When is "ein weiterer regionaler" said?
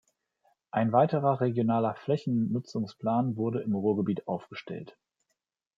0.71-1.93